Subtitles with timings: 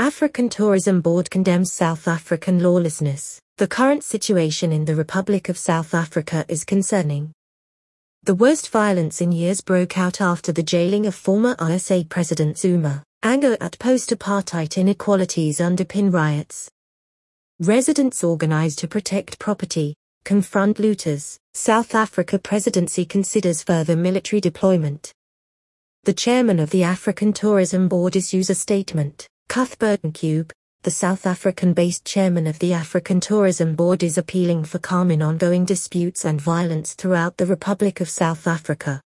[0.00, 3.38] African Tourism Board condemns South African lawlessness.
[3.58, 7.32] The current situation in the Republic of South Africa is concerning.
[8.22, 13.02] The worst violence in years broke out after the jailing of former ISA President Zuma.
[13.22, 16.70] Anger at post-apartheid inequalities underpin riots.
[17.58, 19.94] Residents organize to protect property,
[20.24, 21.38] confront looters.
[21.52, 25.12] South Africa presidency considers further military deployment.
[26.04, 29.28] The chairman of the African Tourism Board issues a statement.
[29.50, 30.52] Cuthbert Ncube,
[30.84, 35.64] the South African-based chairman of the African Tourism Board is appealing for calm in ongoing
[35.64, 39.02] disputes and violence throughout the Republic of South Africa.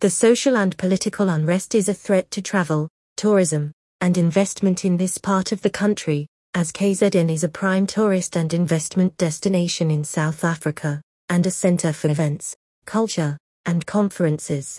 [0.00, 5.16] The social and political unrest is a threat to travel, tourism, and investment in this
[5.16, 10.44] part of the country, as KZN is a prime tourist and investment destination in South
[10.44, 11.00] Africa,
[11.30, 14.78] and a center for events, culture, and conferences.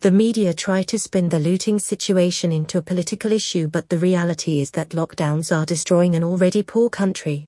[0.00, 4.60] The media try to spin the looting situation into a political issue but the reality
[4.60, 7.46] is that lockdowns are destroying an already poor country.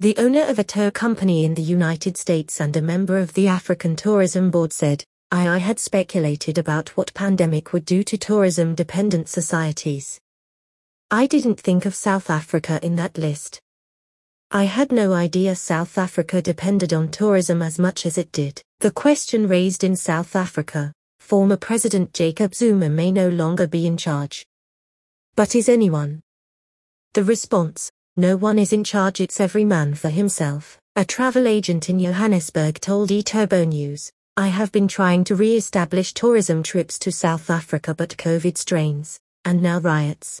[0.00, 3.48] The owner of a tour company in the United States and a member of the
[3.48, 9.28] African Tourism Board said, I, I had speculated about what pandemic would do to tourism-dependent
[9.28, 10.18] societies.
[11.10, 13.60] I didn't think of South Africa in that list.
[14.50, 18.62] I had no idea South Africa depended on tourism as much as it did.
[18.80, 23.96] The question raised in South Africa, former President Jacob Zuma may no longer be in
[23.96, 24.44] charge.
[25.36, 26.22] But is anyone?
[27.14, 30.78] The response, no one is in charge it's every man for himself.
[30.96, 36.62] A travel agent in Johannesburg told eTurbo News, I have been trying to re-establish tourism
[36.62, 40.40] trips to South Africa but COVID strains, and now riots.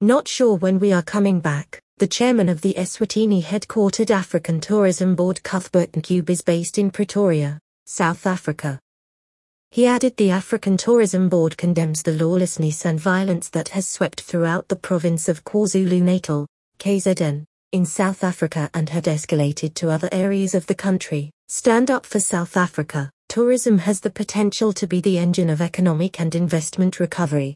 [0.00, 1.82] Not sure when we are coming back.
[1.98, 7.58] The chairman of the Eswatini headquartered African Tourism Board Cuthbert Ncube is based in Pretoria,
[7.84, 8.80] South Africa.
[9.72, 14.66] He added the African Tourism Board condemns the lawlessness and violence that has swept throughout
[14.66, 16.46] the province of KwaZulu-Natal,
[16.80, 21.30] KZN, in South Africa and had escalated to other areas of the country.
[21.46, 23.12] Stand up for South Africa.
[23.28, 27.54] Tourism has the potential to be the engine of economic and investment recovery.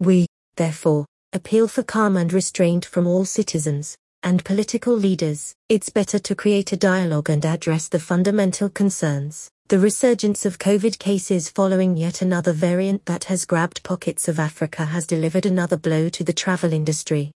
[0.00, 0.26] We,
[0.56, 5.54] therefore, appeal for calm and restraint from all citizens and political leaders.
[5.70, 9.48] It's better to create a dialogue and address the fundamental concerns.
[9.68, 14.84] The resurgence of COVID cases following yet another variant that has grabbed pockets of Africa
[14.84, 17.32] has delivered another blow to the travel industry.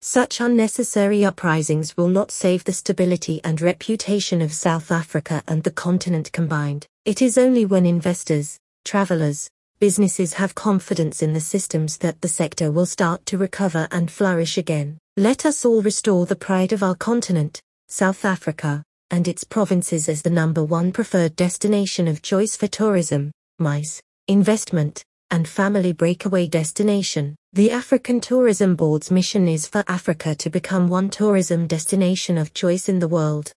[0.00, 5.70] Such unnecessary uprisings will not save the stability and reputation of South Africa and the
[5.70, 6.86] continent combined.
[7.04, 9.50] It is only when investors, travelers,
[9.80, 14.56] businesses have confidence in the systems that the sector will start to recover and flourish
[14.56, 14.96] again.
[15.18, 20.22] Let us all restore the pride of our continent, South Africa, and its provinces as
[20.22, 27.34] the number one preferred destination of choice for tourism, MICE, investment, and family breakaway destination.
[27.52, 32.88] The African Tourism Board's mission is for Africa to become one tourism destination of choice
[32.88, 33.52] in the world.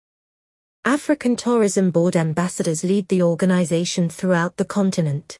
[0.85, 5.37] African Tourism Board ambassadors lead the organization throughout the continent.